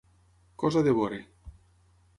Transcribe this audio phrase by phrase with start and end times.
[0.63, 1.21] Cosa de veure.